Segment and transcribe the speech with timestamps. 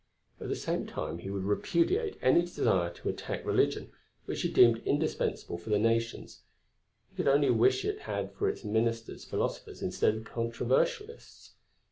[0.39, 3.91] At the same time he would repudiate any desire to attack religion,
[4.25, 6.41] which he deemed indispensable for the nations;
[7.11, 11.51] he could only wish it had for its ministers philosophers instead of controversialists.